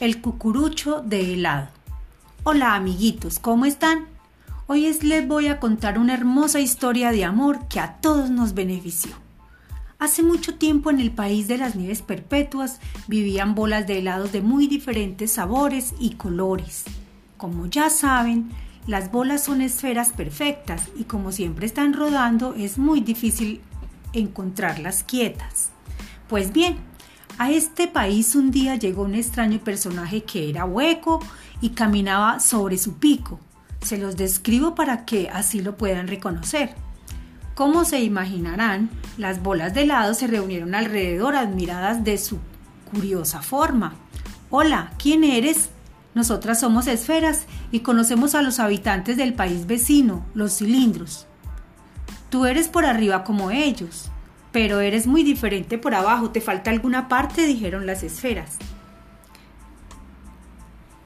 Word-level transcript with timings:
El 0.00 0.20
cucurucho 0.20 1.02
de 1.04 1.34
helado. 1.34 1.70
Hola 2.44 2.76
amiguitos, 2.76 3.40
¿cómo 3.40 3.64
están? 3.64 4.06
Hoy 4.68 4.88
les 5.02 5.26
voy 5.26 5.48
a 5.48 5.58
contar 5.58 5.98
una 5.98 6.14
hermosa 6.14 6.60
historia 6.60 7.10
de 7.10 7.24
amor 7.24 7.66
que 7.66 7.80
a 7.80 7.94
todos 7.94 8.30
nos 8.30 8.54
benefició. 8.54 9.10
Hace 9.98 10.22
mucho 10.22 10.54
tiempo 10.54 10.90
en 10.90 11.00
el 11.00 11.10
país 11.10 11.48
de 11.48 11.58
las 11.58 11.74
nieves 11.74 12.02
perpetuas 12.02 12.78
vivían 13.08 13.56
bolas 13.56 13.88
de 13.88 13.98
helados 13.98 14.30
de 14.30 14.40
muy 14.40 14.68
diferentes 14.68 15.32
sabores 15.32 15.92
y 15.98 16.10
colores. 16.10 16.84
Como 17.36 17.66
ya 17.66 17.90
saben, 17.90 18.50
las 18.86 19.10
bolas 19.10 19.42
son 19.42 19.62
esferas 19.62 20.12
perfectas 20.12 20.90
y 20.96 21.04
como 21.04 21.32
siempre 21.32 21.66
están 21.66 21.92
rodando 21.92 22.54
es 22.54 22.78
muy 22.78 23.00
difícil 23.00 23.62
encontrarlas 24.12 25.02
quietas. 25.02 25.70
Pues 26.28 26.52
bien, 26.52 26.76
a 27.38 27.52
este 27.52 27.86
país 27.86 28.34
un 28.34 28.50
día 28.50 28.74
llegó 28.74 29.02
un 29.02 29.14
extraño 29.14 29.60
personaje 29.60 30.24
que 30.24 30.50
era 30.50 30.64
hueco 30.64 31.20
y 31.60 31.70
caminaba 31.70 32.40
sobre 32.40 32.76
su 32.78 32.94
pico. 32.94 33.38
Se 33.80 33.96
los 33.96 34.16
describo 34.16 34.74
para 34.74 35.04
que 35.04 35.30
así 35.30 35.60
lo 35.60 35.76
puedan 35.76 36.08
reconocer. 36.08 36.74
Como 37.54 37.84
se 37.84 38.00
imaginarán, 38.02 38.90
las 39.16 39.40
bolas 39.40 39.72
de 39.72 39.82
helado 39.82 40.14
se 40.14 40.26
reunieron 40.26 40.74
alrededor 40.74 41.36
admiradas 41.36 42.02
de 42.02 42.18
su 42.18 42.38
curiosa 42.90 43.40
forma. 43.40 43.94
Hola, 44.50 44.92
¿quién 44.98 45.22
eres? 45.22 45.70
Nosotras 46.14 46.58
somos 46.58 46.88
esferas 46.88 47.46
y 47.70 47.80
conocemos 47.80 48.34
a 48.34 48.42
los 48.42 48.58
habitantes 48.58 49.16
del 49.16 49.34
país 49.34 49.66
vecino, 49.66 50.24
los 50.34 50.58
cilindros. 50.58 51.26
Tú 52.30 52.46
eres 52.46 52.66
por 52.66 52.84
arriba 52.84 53.22
como 53.22 53.52
ellos. 53.52 54.10
Pero 54.52 54.80
eres 54.80 55.06
muy 55.06 55.22
diferente 55.22 55.78
por 55.78 55.94
abajo, 55.94 56.30
te 56.30 56.40
falta 56.40 56.70
alguna 56.70 57.08
parte, 57.08 57.46
dijeron 57.46 57.86
las 57.86 58.02
esferas. 58.02 58.56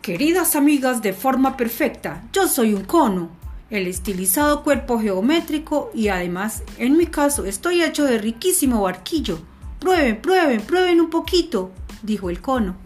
Queridas 0.00 0.56
amigas 0.56 1.00
de 1.02 1.12
forma 1.12 1.56
perfecta, 1.56 2.24
yo 2.32 2.48
soy 2.48 2.74
un 2.74 2.84
cono, 2.84 3.30
el 3.70 3.86
estilizado 3.86 4.62
cuerpo 4.64 4.98
geométrico 4.98 5.90
y 5.94 6.08
además, 6.08 6.62
en 6.76 6.96
mi 6.96 7.06
caso, 7.06 7.44
estoy 7.44 7.82
hecho 7.82 8.04
de 8.04 8.18
riquísimo 8.18 8.82
barquillo. 8.82 9.40
Prueben, 9.78 10.20
prueben, 10.20 10.60
prueben 10.60 11.00
un 11.00 11.08
poquito, 11.08 11.72
dijo 12.02 12.30
el 12.30 12.40
cono. 12.40 12.76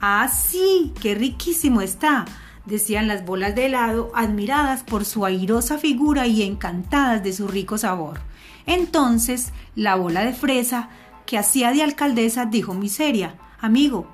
Ah, 0.00 0.28
sí, 0.28 0.92
qué 1.00 1.14
riquísimo 1.14 1.82
está, 1.82 2.24
decían 2.66 3.08
las 3.08 3.24
bolas 3.24 3.54
de 3.54 3.66
helado, 3.66 4.10
admiradas 4.14 4.82
por 4.82 5.04
su 5.04 5.24
airosa 5.24 5.78
figura 5.78 6.26
y 6.26 6.42
encantadas 6.42 7.22
de 7.22 7.32
su 7.32 7.46
rico 7.46 7.78
sabor. 7.78 8.20
Entonces 8.68 9.54
la 9.74 9.96
bola 9.96 10.20
de 10.26 10.34
fresa 10.34 10.90
que 11.24 11.38
hacía 11.38 11.72
de 11.72 11.82
alcaldesa 11.82 12.44
dijo 12.44 12.74
miseria, 12.74 13.34
amigo, 13.60 14.06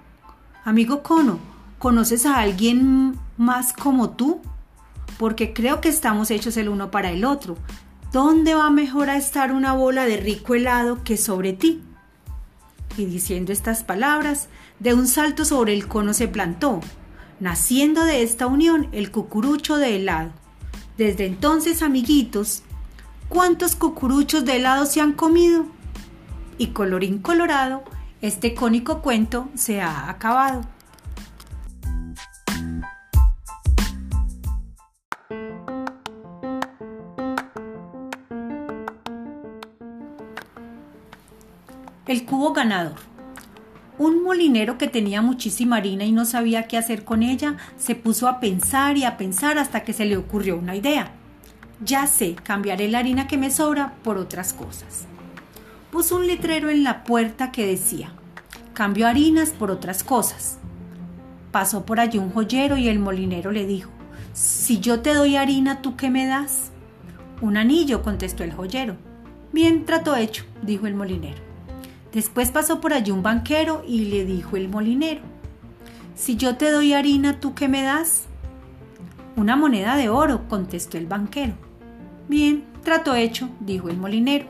amigo 0.65 1.03
Cono, 1.03 1.41
¿conoces 1.81 2.25
a 2.25 2.39
alguien 2.39 3.19
más 3.37 3.73
como 3.73 4.11
tú? 4.11 4.41
Porque 5.19 5.53
creo 5.53 5.81
que 5.81 5.89
estamos 5.89 6.31
hechos 6.31 6.57
el 6.57 6.69
uno 6.69 6.93
para 6.93 7.11
el 7.11 7.25
otro. 7.25 7.57
¿Dónde 8.13 8.55
va 8.55 8.71
mejor 8.71 9.11
a 9.11 9.17
estar 9.17 9.51
una 9.51 9.73
bola 9.73 10.05
de 10.05 10.19
rico 10.19 10.55
helado 10.55 11.03
que 11.03 11.17
sobre 11.17 11.53
ti? 11.53 11.83
Y 12.97 13.07
diciendo 13.07 13.53
estas 13.53 13.83
palabras, 13.83 14.49
de 14.79 14.95
un 14.95 15.09
salto 15.09 15.45
sobre 15.45 15.75
el 15.75 15.89
cono 15.89 16.15
se 16.15 16.29
plantó, 16.29 16.81
naciendo 17.41 18.05
de 18.05 18.23
esta 18.23 18.47
unión 18.47 18.89
el 18.93 19.11
cucurucho 19.11 19.79
de 19.79 19.97
helado. 19.97 20.31
Desde 20.97 21.27
entonces, 21.27 21.83
amiguitos, 21.83 22.63
¿Cuántos 23.28 23.75
cucuruchos 23.75 24.44
de 24.44 24.56
helado 24.56 24.86
se 24.86 25.00
han 25.00 25.12
comido? 25.12 25.67
Y 26.58 26.69
colorín 26.69 27.19
colorado, 27.19 27.83
este 28.20 28.55
cónico 28.55 29.03
cuento 29.03 29.48
se 29.55 29.80
ha 29.80 30.08
acabado. 30.08 30.62
El 42.07 42.27
cubo 42.27 42.52
ganador. 42.52 42.96
Un 43.98 44.23
molinero 44.23 44.77
que 44.77 44.89
tenía 44.89 45.23
muchísima 45.23 45.77
harina 45.77 46.05
y 46.05 46.13
no 46.13 46.24
sabía 46.24 46.68
qué 46.68 46.77
hacer 46.77 47.05
con 47.05 47.23
ella, 47.23 47.57
se 47.79 47.95
puso 47.95 48.29
a 48.29 48.40
pensar 48.40 48.98
y 48.98 49.05
a 49.05 49.17
pensar 49.17 49.58
hasta 49.58 49.84
que 49.84 49.92
se 49.92 50.05
le 50.05 50.17
ocurrió 50.17 50.57
una 50.57 50.77
idea. 50.77 51.13
Ya 51.84 52.06
sé, 52.06 52.34
cambiaré 52.34 52.89
la 52.89 53.00
harina 53.00 53.27
que 53.27 53.36
me 53.36 53.50
sobra 53.50 53.95
por 54.02 54.17
otras 54.17 54.52
cosas. 54.52 55.06
Puso 55.90 56.17
un 56.17 56.27
letrero 56.27 56.70
en 56.70 56.83
la 56.83 57.05
puerta 57.05 57.52
que 57.52 57.67
decía, 57.67 58.12
cambio 58.72 59.06
harinas 59.06 59.50
por 59.50 59.70
otras 59.70 60.02
cosas. 60.02 60.58
Pasó 61.52 61.84
por 61.84 62.00
allí 62.00 62.18
un 62.18 62.30
joyero 62.30 62.77
y 62.77 62.89
el 62.89 62.98
molinero 62.98 63.52
le 63.52 63.67
dijo, 63.67 63.90
si 64.33 64.80
yo 64.80 65.00
te 65.00 65.14
doy 65.14 65.36
harina, 65.36 65.83
¿tú 65.83 65.96
qué 65.96 66.11
me 66.11 66.27
das? 66.27 66.70
Un 67.40 67.56
anillo, 67.56 68.02
contestó 68.02 68.45
el 68.45 68.52
joyero. 68.52 68.96
Bien, 69.52 69.84
trato 69.84 70.16
hecho, 70.16 70.45
dijo 70.62 70.86
el 70.86 70.95
molinero. 70.95 71.42
Después 72.12 72.51
pasó 72.51 72.80
por 72.80 72.95
allí 72.95 73.11
un 73.11 73.22
banquero 73.22 73.84
y 73.86 74.06
le 74.06 74.24
dijo 74.24 74.56
el 74.56 74.68
molinero, 74.68 75.20
si 76.14 76.36
yo 76.36 76.56
te 76.56 76.70
doy 76.70 76.92
harina, 76.92 77.40
¿tú 77.40 77.55
qué 77.55 77.68
me 77.68 77.83
das? 77.83 78.22
Una 79.36 79.56
moneda 79.56 79.96
de 79.96 80.08
oro, 80.08 80.48
contestó 80.48 80.96
el 80.96 81.06
banquero. 81.06 81.55
Bien, 82.29 82.64
trato 82.83 83.14
hecho, 83.14 83.51
dijo 83.61 83.89
el 83.89 83.98
molinero. 83.98 84.46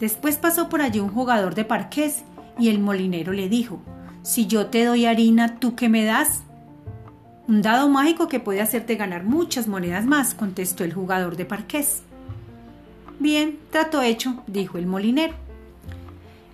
Después 0.00 0.36
pasó 0.36 0.68
por 0.68 0.82
allí 0.82 0.98
un 0.98 1.10
jugador 1.10 1.54
de 1.54 1.64
parqués 1.64 2.24
y 2.58 2.68
el 2.68 2.80
molinero 2.80 3.32
le 3.32 3.48
dijo, 3.48 3.80
si 4.22 4.46
yo 4.46 4.66
te 4.66 4.84
doy 4.84 5.06
harina, 5.06 5.58
¿tú 5.60 5.76
qué 5.76 5.88
me 5.88 6.04
das? 6.04 6.42
Un 7.46 7.62
dado 7.62 7.88
mágico 7.88 8.28
que 8.28 8.40
puede 8.40 8.60
hacerte 8.60 8.96
ganar 8.96 9.24
muchas 9.24 9.68
monedas 9.68 10.04
más, 10.04 10.34
contestó 10.34 10.84
el 10.84 10.92
jugador 10.92 11.36
de 11.36 11.44
parqués. 11.44 12.02
Bien, 13.20 13.58
trato 13.70 14.02
hecho, 14.02 14.42
dijo 14.48 14.78
el 14.78 14.86
molinero. 14.86 15.34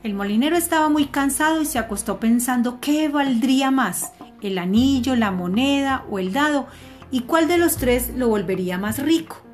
El 0.03 0.15
molinero 0.15 0.57
estaba 0.57 0.91
muy 0.91 1.07
cansado 1.07 1.63
y 1.63 1.67
se 1.67 1.79
acostó 1.79 2.21
pensando 2.21 2.79
qué 2.81 3.09
valdría 3.09 3.71
más, 3.71 4.13
el 4.43 4.59
anillo, 4.59 5.17
la 5.17 5.31
moneda 5.31 6.05
o 6.11 6.19
el 6.19 6.33
dado, 6.33 6.67
y 7.11 7.21
cuál 7.21 7.49
de 7.49 7.57
los 7.57 7.77
tres 7.79 8.13
lo 8.15 8.29
volvería 8.29 8.77
más 8.77 8.99
rico. 8.99 9.48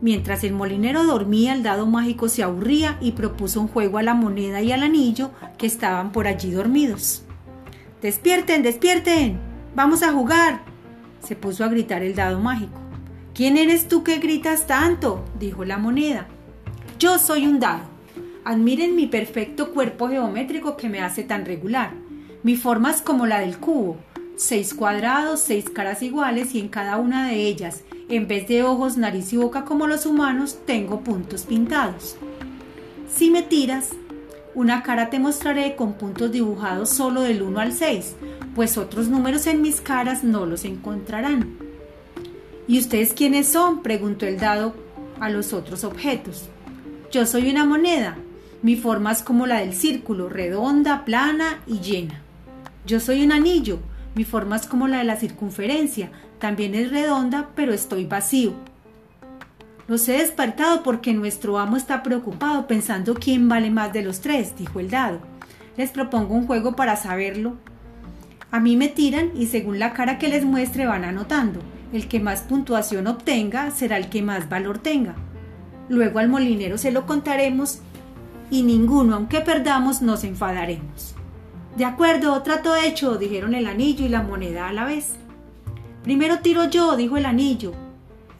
Mientras 0.00 0.44
el 0.44 0.52
molinero 0.52 1.04
dormía, 1.04 1.54
el 1.54 1.64
dado 1.64 1.86
mágico 1.86 2.28
se 2.28 2.44
aburría 2.44 2.98
y 3.00 3.12
propuso 3.12 3.60
un 3.60 3.68
juego 3.68 3.98
a 3.98 4.02
la 4.02 4.14
moneda 4.14 4.62
y 4.62 4.70
al 4.70 4.84
anillo 4.84 5.32
que 5.56 5.66
estaban 5.66 6.12
por 6.12 6.28
allí 6.28 6.52
dormidos. 6.52 7.24
Despierten, 8.00 8.62
despierten. 8.62 9.40
Vamos 9.74 10.02
a 10.02 10.12
jugar. 10.12 10.62
se 11.20 11.34
puso 11.34 11.64
a 11.64 11.68
gritar 11.68 12.02
el 12.02 12.14
dado 12.14 12.38
mágico. 12.38 12.78
¿Quién 13.34 13.56
eres 13.56 13.88
tú 13.88 14.04
que 14.04 14.18
gritas 14.18 14.66
tanto? 14.66 15.24
dijo 15.38 15.64
la 15.64 15.78
moneda. 15.78 16.28
Yo 16.98 17.18
soy 17.18 17.46
un 17.46 17.58
dado. 17.58 17.82
Admiren 18.44 18.94
mi 18.94 19.06
perfecto 19.06 19.72
cuerpo 19.72 20.08
geométrico 20.08 20.76
que 20.76 20.88
me 20.88 21.00
hace 21.00 21.24
tan 21.24 21.44
regular. 21.44 21.92
Mi 22.44 22.56
forma 22.56 22.92
es 22.92 23.02
como 23.02 23.26
la 23.26 23.40
del 23.40 23.58
cubo, 23.58 23.96
seis 24.36 24.74
cuadrados, 24.74 25.40
seis 25.40 25.68
caras 25.68 26.02
iguales 26.02 26.54
y 26.54 26.60
en 26.60 26.68
cada 26.68 26.96
una 26.96 27.28
de 27.28 27.34
ellas, 27.46 27.82
en 28.08 28.26
vez 28.26 28.48
de 28.48 28.62
ojos, 28.62 28.96
nariz 28.96 29.32
y 29.32 29.36
boca 29.36 29.64
como 29.64 29.86
los 29.86 30.06
humanos, 30.06 30.58
tengo 30.64 31.00
puntos 31.00 31.42
pintados. 31.42 32.16
Si 33.14 33.30
me 33.30 33.42
tiras, 33.42 33.90
una 34.54 34.82
cara 34.82 35.10
te 35.10 35.18
mostraré 35.18 35.76
con 35.76 35.94
puntos 35.94 36.32
dibujados 36.32 36.88
solo 36.88 37.20
del 37.20 37.42
1 37.42 37.60
al 37.60 37.72
6, 37.72 38.16
pues 38.54 38.78
otros 38.78 39.08
números 39.08 39.46
en 39.46 39.62
mis 39.62 39.80
caras 39.80 40.24
no 40.24 40.46
los 40.46 40.64
encontrarán. 40.64 41.56
¿Y 42.66 42.78
ustedes 42.78 43.12
quiénes 43.12 43.48
son? 43.48 43.82
preguntó 43.82 44.26
el 44.26 44.38
dado 44.38 44.74
a 45.20 45.30
los 45.30 45.52
otros 45.52 45.84
objetos. 45.84 46.48
Yo 47.10 47.26
soy 47.26 47.50
una 47.50 47.64
moneda. 47.64 48.18
Mi 48.62 48.76
forma 48.76 49.12
es 49.12 49.22
como 49.22 49.46
la 49.46 49.60
del 49.60 49.74
círculo, 49.74 50.28
redonda, 50.28 51.04
plana 51.04 51.62
y 51.66 51.78
llena. 51.78 52.22
Yo 52.86 53.00
soy 53.00 53.22
un 53.22 53.32
anillo, 53.32 53.78
mi 54.14 54.24
forma 54.24 54.56
es 54.56 54.66
como 54.66 54.88
la 54.88 54.98
de 54.98 55.04
la 55.04 55.16
circunferencia, 55.16 56.10
también 56.38 56.74
es 56.74 56.90
redonda, 56.90 57.50
pero 57.54 57.72
estoy 57.72 58.04
vacío. 58.04 58.54
Los 59.88 60.08
he 60.08 60.18
despertado 60.18 60.82
porque 60.82 61.14
nuestro 61.14 61.58
amo 61.58 61.76
está 61.76 62.02
preocupado 62.02 62.66
pensando 62.66 63.14
quién 63.14 63.48
vale 63.48 63.70
más 63.70 63.92
de 63.92 64.02
los 64.02 64.20
tres, 64.20 64.54
dijo 64.56 64.80
el 64.80 64.90
dado. 64.90 65.20
Les 65.76 65.90
propongo 65.90 66.34
un 66.34 66.46
juego 66.46 66.76
para 66.76 66.96
saberlo. 66.96 67.54
A 68.50 68.60
mí 68.60 68.76
me 68.76 68.88
tiran 68.88 69.30
y 69.34 69.46
según 69.46 69.78
la 69.78 69.94
cara 69.94 70.18
que 70.18 70.28
les 70.28 70.44
muestre 70.44 70.86
van 70.86 71.04
anotando. 71.04 71.60
El 71.92 72.06
que 72.06 72.20
más 72.20 72.42
puntuación 72.42 73.06
obtenga 73.06 73.70
será 73.70 73.96
el 73.96 74.10
que 74.10 74.20
más 74.20 74.48
valor 74.48 74.78
tenga. 74.78 75.14
Luego 75.88 76.18
al 76.18 76.28
molinero 76.28 76.76
se 76.76 76.92
lo 76.92 77.06
contaremos 77.06 77.80
y 78.50 78.62
ninguno, 78.64 79.14
aunque 79.14 79.40
perdamos, 79.40 80.02
nos 80.02 80.22
enfadaremos. 80.24 81.14
De 81.78 81.84
acuerdo, 81.84 82.42
trato 82.42 82.74
hecho, 82.74 83.18
dijeron 83.18 83.54
el 83.54 83.68
anillo 83.68 84.04
y 84.04 84.08
la 84.08 84.24
moneda 84.24 84.66
a 84.66 84.72
la 84.72 84.84
vez. 84.84 85.12
Primero 86.02 86.40
tiro 86.40 86.68
yo, 86.68 86.96
dijo 86.96 87.16
el 87.16 87.24
anillo. 87.24 87.70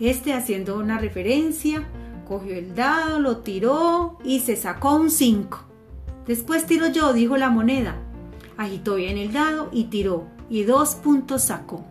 Este, 0.01 0.33
haciendo 0.35 0.77
una 0.77 0.99
referencia, 0.99 1.87
cogió 2.27 2.57
el 2.57 2.75
dado, 2.75 3.21
lo 3.21 3.37
tiró 3.37 4.19
y 4.25 4.41
se 4.41 4.57
sacó 4.57 4.97
un 4.97 5.13
5. 5.13 5.57
Después 6.27 6.67
tiro 6.67 6.89
yo, 6.89 7.13
dijo 7.13 7.37
la 7.37 7.49
moneda. 7.49 7.95
Agitó 8.57 8.97
bien 8.97 9.17
el 9.17 9.33
dado 9.33 9.69
y 9.71 9.85
tiró, 9.85 10.27
y 10.51 10.65
dos 10.65 10.97
puntos 10.97 11.45
sacó. 11.45 11.85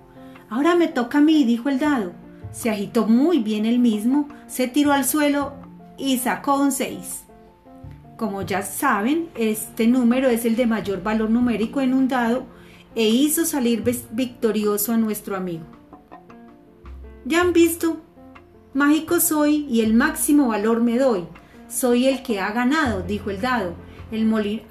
Ahora 0.50 0.76
me 0.76 0.90
toca 0.90 1.20
a 1.20 1.22
mí, 1.22 1.46
dijo 1.46 1.70
el 1.70 1.80
dado. 1.80 2.12
Se 2.52 2.72
agitó 2.72 3.08
muy 3.08 3.40
bien 3.40 3.66
el 3.66 3.80
mismo, 3.80 4.28
se 4.48 4.68
tiró 4.68 4.92
al 4.92 5.06
suelo 5.06 5.54
y 5.98 6.18
sacó 6.18 6.60
un 6.60 6.74
6. 6.74 7.27
Como 8.18 8.42
ya 8.42 8.64
saben, 8.64 9.30
este 9.36 9.88
número 9.88 10.28
es 10.28 10.44
el 10.44 10.56
de 10.56 10.66
mayor 10.66 11.02
valor 11.04 11.30
numérico 11.30 11.82
en 11.82 11.94
un 11.94 12.08
dado 12.08 12.46
e 12.96 13.08
hizo 13.08 13.46
salir 13.46 13.84
victorioso 14.12 14.92
a 14.92 14.98
nuestro 14.98 15.36
amigo. 15.36 15.66
Ya 17.26 17.42
han 17.42 17.54
visto, 17.54 18.02
mágico 18.74 19.20
soy 19.20 19.68
y 19.70 19.82
el 19.82 19.94
máximo 19.94 20.48
valor 20.48 20.82
me 20.82 20.98
doy. 20.98 21.26
Soy 21.70 22.08
el 22.08 22.24
que 22.24 22.40
ha 22.40 22.52
ganado, 22.52 23.04
dijo 23.04 23.30
el 23.30 23.40
dado 23.40 23.88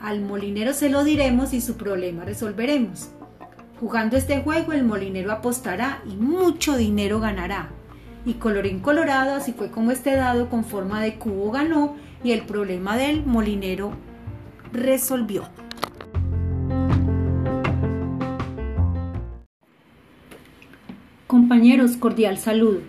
al 0.01 0.21
molinero 0.21 0.73
se 0.73 0.89
lo 0.89 1.05
diremos 1.05 1.53
y 1.53 1.61
su 1.61 1.77
problema 1.77 2.25
resolveremos. 2.25 3.11
Jugando 3.81 4.17
este 4.17 4.41
juego 4.41 4.73
el 4.73 4.85
molinero 4.85 5.31
apostará 5.31 6.03
y 6.07 6.17
mucho 6.17 6.77
dinero 6.77 7.21
ganará. 7.21 7.71
Y 8.27 8.35
colorín 8.35 8.81
colorado, 8.81 9.37
así 9.37 9.53
fue 9.53 9.71
como 9.71 9.93
este 9.93 10.15
dado 10.15 10.51
con 10.51 10.65
forma 10.65 11.01
de 11.01 11.15
cubo 11.15 11.51
ganó 11.53 11.97
y 12.23 12.33
el 12.33 12.43
problema 12.43 12.99
del 12.99 13.25
molinero 13.25 13.93
resolvió. 14.73 15.45
Compañeros, 21.27 21.97
cordial 21.97 22.37
saludo. 22.37 22.81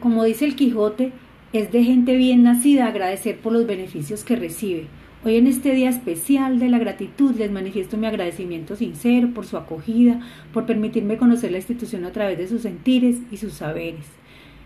Como 0.00 0.24
dice 0.24 0.44
el 0.44 0.56
Quijote, 0.56 1.12
es 1.52 1.72
de 1.72 1.82
gente 1.84 2.16
bien 2.16 2.44
nacida 2.44 2.86
agradecer 2.86 3.40
por 3.40 3.52
los 3.52 3.66
beneficios 3.66 4.24
que 4.24 4.36
recibe 4.36 4.86
Hoy 5.26 5.34
en 5.34 5.48
este 5.48 5.74
día 5.74 5.88
especial 5.88 6.60
de 6.60 6.68
la 6.68 6.78
gratitud 6.78 7.34
les 7.34 7.50
manifiesto 7.50 7.96
mi 7.96 8.06
agradecimiento 8.06 8.76
sincero 8.76 9.30
por 9.34 9.44
su 9.44 9.56
acogida, 9.56 10.20
por 10.52 10.66
permitirme 10.66 11.16
conocer 11.16 11.50
la 11.50 11.56
institución 11.56 12.04
a 12.04 12.12
través 12.12 12.38
de 12.38 12.46
sus 12.46 12.62
sentires 12.62 13.16
y 13.32 13.38
sus 13.38 13.54
saberes. 13.54 14.06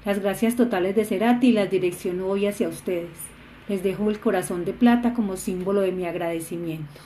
Las 0.05 0.19
gracias 0.19 0.57
totales 0.57 0.97
de 0.97 1.05
Cerati 1.05 1.53
las 1.53 1.71
direcciono 1.71 2.27
hoy 2.27 2.47
hacia 2.47 2.69
ustedes. 2.69 3.11
Les 3.69 3.83
dejo 3.83 4.09
el 4.09 4.19
corazón 4.19 4.65
de 4.65 4.73
plata 4.73 5.13
como 5.13 5.37
símbolo 5.37 5.83
de 5.83 5.93
mi 5.93 6.07
agradecimiento. 6.07 7.01